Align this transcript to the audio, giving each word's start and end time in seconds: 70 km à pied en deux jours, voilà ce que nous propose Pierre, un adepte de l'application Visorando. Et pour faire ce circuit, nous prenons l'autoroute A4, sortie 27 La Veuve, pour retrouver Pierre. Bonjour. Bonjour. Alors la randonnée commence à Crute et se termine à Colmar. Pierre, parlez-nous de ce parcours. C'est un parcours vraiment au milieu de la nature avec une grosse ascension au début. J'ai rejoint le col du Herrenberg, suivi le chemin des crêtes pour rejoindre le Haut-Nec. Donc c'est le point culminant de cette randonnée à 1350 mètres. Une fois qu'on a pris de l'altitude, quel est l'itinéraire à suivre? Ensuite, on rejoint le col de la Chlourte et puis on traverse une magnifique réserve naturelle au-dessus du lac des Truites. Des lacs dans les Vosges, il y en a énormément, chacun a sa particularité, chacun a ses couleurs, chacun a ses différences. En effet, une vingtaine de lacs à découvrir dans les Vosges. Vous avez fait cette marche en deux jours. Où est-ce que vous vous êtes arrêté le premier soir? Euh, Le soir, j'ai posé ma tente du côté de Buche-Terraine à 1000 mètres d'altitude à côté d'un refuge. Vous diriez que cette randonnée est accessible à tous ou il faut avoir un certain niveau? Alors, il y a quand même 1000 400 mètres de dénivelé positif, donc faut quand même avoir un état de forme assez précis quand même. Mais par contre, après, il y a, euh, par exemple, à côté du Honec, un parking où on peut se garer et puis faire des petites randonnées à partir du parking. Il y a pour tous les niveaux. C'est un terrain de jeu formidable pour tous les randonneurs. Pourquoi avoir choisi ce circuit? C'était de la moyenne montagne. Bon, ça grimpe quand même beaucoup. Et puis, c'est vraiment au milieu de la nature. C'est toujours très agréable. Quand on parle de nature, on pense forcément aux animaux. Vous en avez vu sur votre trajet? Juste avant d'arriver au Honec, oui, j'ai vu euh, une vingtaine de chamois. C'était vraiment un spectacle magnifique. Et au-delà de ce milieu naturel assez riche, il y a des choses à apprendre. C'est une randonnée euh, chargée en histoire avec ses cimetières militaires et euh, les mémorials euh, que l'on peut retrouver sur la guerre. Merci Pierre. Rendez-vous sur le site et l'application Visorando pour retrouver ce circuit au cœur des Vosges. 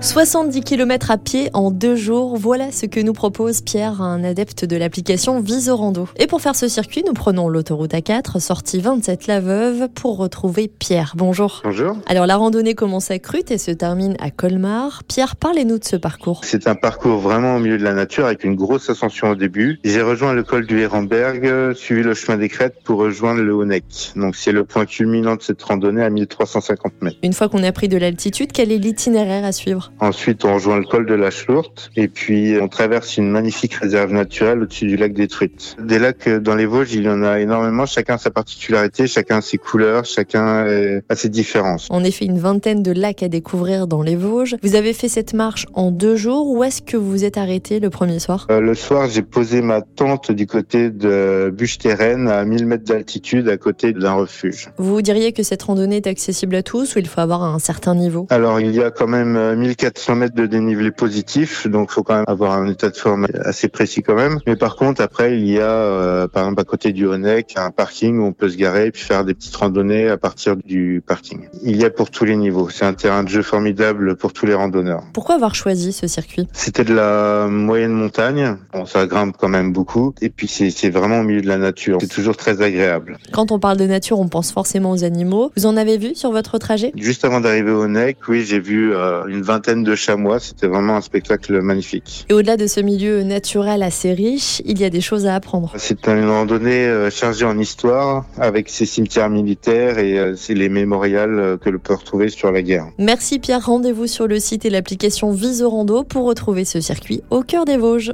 70 0.00 0.60
km 0.60 1.10
à 1.10 1.18
pied 1.18 1.50
en 1.54 1.72
deux 1.72 1.96
jours, 1.96 2.36
voilà 2.36 2.70
ce 2.70 2.86
que 2.86 3.00
nous 3.00 3.12
propose 3.12 3.62
Pierre, 3.62 4.00
un 4.00 4.22
adepte 4.22 4.64
de 4.64 4.76
l'application 4.76 5.40
Visorando. 5.40 6.08
Et 6.16 6.28
pour 6.28 6.40
faire 6.40 6.54
ce 6.54 6.68
circuit, 6.68 7.02
nous 7.04 7.14
prenons 7.14 7.48
l'autoroute 7.48 7.92
A4, 7.92 8.38
sortie 8.38 8.80
27 8.80 9.26
La 9.26 9.40
Veuve, 9.40 9.88
pour 9.88 10.16
retrouver 10.16 10.68
Pierre. 10.68 11.14
Bonjour. 11.16 11.62
Bonjour. 11.64 11.96
Alors 12.06 12.26
la 12.26 12.36
randonnée 12.36 12.74
commence 12.74 13.10
à 13.10 13.18
Crute 13.18 13.50
et 13.50 13.58
se 13.58 13.72
termine 13.72 14.14
à 14.20 14.30
Colmar. 14.30 15.02
Pierre, 15.08 15.34
parlez-nous 15.34 15.80
de 15.80 15.84
ce 15.84 15.96
parcours. 15.96 16.42
C'est 16.44 16.68
un 16.68 16.76
parcours 16.76 17.18
vraiment 17.18 17.56
au 17.56 17.58
milieu 17.58 17.76
de 17.76 17.84
la 17.84 17.94
nature 17.94 18.26
avec 18.26 18.44
une 18.44 18.54
grosse 18.54 18.88
ascension 18.88 19.30
au 19.30 19.34
début. 19.34 19.80
J'ai 19.82 20.02
rejoint 20.02 20.32
le 20.32 20.44
col 20.44 20.64
du 20.66 20.80
Herrenberg, 20.80 21.74
suivi 21.74 22.04
le 22.04 22.14
chemin 22.14 22.38
des 22.38 22.48
crêtes 22.48 22.76
pour 22.84 23.00
rejoindre 23.00 23.42
le 23.42 23.52
Haut-Nec. 23.52 24.12
Donc 24.14 24.36
c'est 24.36 24.52
le 24.52 24.64
point 24.64 24.86
culminant 24.86 25.34
de 25.34 25.42
cette 25.42 25.60
randonnée 25.60 26.04
à 26.04 26.10
1350 26.10 27.02
mètres. 27.02 27.18
Une 27.24 27.32
fois 27.32 27.48
qu'on 27.48 27.64
a 27.64 27.72
pris 27.72 27.88
de 27.88 27.96
l'altitude, 27.96 28.52
quel 28.52 28.70
est 28.70 28.78
l'itinéraire 28.78 29.44
à 29.44 29.50
suivre? 29.50 29.87
Ensuite, 30.00 30.44
on 30.44 30.54
rejoint 30.54 30.78
le 30.78 30.84
col 30.84 31.06
de 31.06 31.14
la 31.14 31.30
Chlourte 31.30 31.90
et 31.96 32.08
puis 32.08 32.56
on 32.60 32.68
traverse 32.68 33.16
une 33.16 33.30
magnifique 33.30 33.74
réserve 33.74 34.12
naturelle 34.12 34.62
au-dessus 34.62 34.86
du 34.86 34.96
lac 34.96 35.12
des 35.12 35.28
Truites. 35.28 35.76
Des 35.82 35.98
lacs 35.98 36.28
dans 36.28 36.54
les 36.54 36.66
Vosges, 36.66 36.94
il 36.94 37.04
y 37.04 37.08
en 37.08 37.22
a 37.22 37.40
énormément, 37.40 37.86
chacun 37.86 38.14
a 38.14 38.18
sa 38.18 38.30
particularité, 38.30 39.06
chacun 39.06 39.38
a 39.38 39.40
ses 39.40 39.58
couleurs, 39.58 40.04
chacun 40.04 40.66
a 41.08 41.14
ses 41.14 41.28
différences. 41.28 41.88
En 41.90 42.04
effet, 42.04 42.24
une 42.24 42.38
vingtaine 42.38 42.82
de 42.82 42.92
lacs 42.92 43.22
à 43.22 43.28
découvrir 43.28 43.86
dans 43.86 44.02
les 44.02 44.16
Vosges. 44.16 44.56
Vous 44.62 44.76
avez 44.76 44.92
fait 44.92 45.08
cette 45.08 45.34
marche 45.34 45.66
en 45.74 45.90
deux 45.90 46.16
jours. 46.16 46.48
Où 46.50 46.62
est-ce 46.64 46.82
que 46.82 46.96
vous 46.96 47.10
vous 47.10 47.24
êtes 47.24 47.38
arrêté 47.38 47.80
le 47.80 47.90
premier 47.90 48.18
soir? 48.18 48.46
Euh, 48.50 48.60
Le 48.60 48.74
soir, 48.74 49.08
j'ai 49.08 49.22
posé 49.22 49.62
ma 49.62 49.80
tente 49.80 50.30
du 50.30 50.46
côté 50.46 50.90
de 50.90 51.52
Buche-Terraine 51.56 52.28
à 52.28 52.44
1000 52.44 52.66
mètres 52.66 52.84
d'altitude 52.84 53.48
à 53.48 53.56
côté 53.56 53.92
d'un 53.92 54.14
refuge. 54.14 54.70
Vous 54.76 55.02
diriez 55.02 55.32
que 55.32 55.42
cette 55.42 55.62
randonnée 55.62 55.96
est 55.96 56.06
accessible 56.06 56.54
à 56.54 56.62
tous 56.62 56.94
ou 56.94 56.98
il 56.98 57.08
faut 57.08 57.20
avoir 57.20 57.42
un 57.42 57.58
certain 57.58 57.94
niveau? 57.94 58.26
Alors, 58.30 58.60
il 58.60 58.74
y 58.74 58.82
a 58.82 58.90
quand 58.90 59.08
même 59.08 59.54
1000 59.56 59.76
400 59.78 60.16
mètres 60.16 60.34
de 60.34 60.46
dénivelé 60.46 60.90
positif, 60.90 61.68
donc 61.68 61.90
faut 61.90 62.02
quand 62.02 62.16
même 62.16 62.24
avoir 62.26 62.52
un 62.52 62.68
état 62.68 62.90
de 62.90 62.96
forme 62.96 63.28
assez 63.44 63.68
précis 63.68 64.02
quand 64.02 64.16
même. 64.16 64.40
Mais 64.46 64.56
par 64.56 64.74
contre, 64.76 65.00
après, 65.00 65.38
il 65.38 65.48
y 65.48 65.60
a, 65.60 65.70
euh, 65.70 66.26
par 66.26 66.42
exemple, 66.42 66.60
à 66.60 66.64
côté 66.64 66.92
du 66.92 67.06
Honec, 67.06 67.54
un 67.56 67.70
parking 67.70 68.18
où 68.18 68.24
on 68.24 68.32
peut 68.32 68.48
se 68.48 68.56
garer 68.56 68.86
et 68.86 68.90
puis 68.90 69.02
faire 69.02 69.24
des 69.24 69.34
petites 69.34 69.54
randonnées 69.54 70.08
à 70.08 70.16
partir 70.16 70.56
du 70.56 71.00
parking. 71.06 71.48
Il 71.62 71.76
y 71.76 71.84
a 71.84 71.90
pour 71.90 72.10
tous 72.10 72.24
les 72.24 72.36
niveaux. 72.36 72.68
C'est 72.70 72.84
un 72.84 72.92
terrain 72.92 73.22
de 73.22 73.28
jeu 73.28 73.42
formidable 73.42 74.16
pour 74.16 74.32
tous 74.32 74.46
les 74.46 74.54
randonneurs. 74.54 75.04
Pourquoi 75.12 75.36
avoir 75.36 75.54
choisi 75.54 75.92
ce 75.92 76.08
circuit? 76.08 76.48
C'était 76.52 76.84
de 76.84 76.94
la 76.94 77.46
moyenne 77.46 77.92
montagne. 77.92 78.56
Bon, 78.72 78.84
ça 78.84 79.06
grimpe 79.06 79.36
quand 79.38 79.48
même 79.48 79.72
beaucoup. 79.72 80.12
Et 80.20 80.28
puis, 80.28 80.48
c'est 80.48 80.90
vraiment 80.90 81.20
au 81.20 81.24
milieu 81.24 81.40
de 81.40 81.46
la 81.46 81.58
nature. 81.58 81.98
C'est 82.00 82.08
toujours 82.08 82.36
très 82.36 82.62
agréable. 82.62 83.18
Quand 83.32 83.52
on 83.52 83.60
parle 83.60 83.76
de 83.76 83.86
nature, 83.86 84.18
on 84.18 84.28
pense 84.28 84.50
forcément 84.50 84.90
aux 84.90 85.04
animaux. 85.04 85.52
Vous 85.56 85.66
en 85.66 85.76
avez 85.76 85.98
vu 85.98 86.16
sur 86.16 86.32
votre 86.32 86.58
trajet? 86.58 86.90
Juste 86.96 87.24
avant 87.24 87.40
d'arriver 87.40 87.70
au 87.70 87.84
Honec, 87.84 88.16
oui, 88.26 88.44
j'ai 88.44 88.58
vu 88.58 88.92
euh, 88.92 89.24
une 89.26 89.42
vingtaine 89.42 89.67
de 89.74 89.94
chamois. 89.94 90.40
C'était 90.40 90.66
vraiment 90.66 90.96
un 90.96 91.00
spectacle 91.00 91.60
magnifique. 91.60 92.26
Et 92.28 92.34
au-delà 92.34 92.56
de 92.56 92.66
ce 92.66 92.80
milieu 92.80 93.22
naturel 93.22 93.82
assez 93.82 94.12
riche, 94.12 94.62
il 94.64 94.78
y 94.80 94.84
a 94.84 94.90
des 94.90 95.00
choses 95.00 95.26
à 95.26 95.34
apprendre. 95.34 95.72
C'est 95.76 96.06
une 96.08 96.28
randonnée 96.28 96.86
euh, 96.86 97.10
chargée 97.10 97.44
en 97.44 97.58
histoire 97.58 98.24
avec 98.38 98.68
ses 98.68 98.86
cimetières 98.86 99.30
militaires 99.30 99.98
et 99.98 100.18
euh, 100.18 100.34
les 100.48 100.68
mémorials 100.68 101.38
euh, 101.38 101.56
que 101.56 101.70
l'on 101.70 101.78
peut 101.78 101.94
retrouver 101.94 102.28
sur 102.28 102.50
la 102.50 102.62
guerre. 102.62 102.86
Merci 102.98 103.38
Pierre. 103.38 103.64
Rendez-vous 103.64 104.06
sur 104.06 104.26
le 104.26 104.38
site 104.38 104.64
et 104.64 104.70
l'application 104.70 105.30
Visorando 105.30 106.04
pour 106.04 106.24
retrouver 106.24 106.64
ce 106.64 106.80
circuit 106.80 107.22
au 107.30 107.42
cœur 107.42 107.64
des 107.64 107.76
Vosges. 107.76 108.12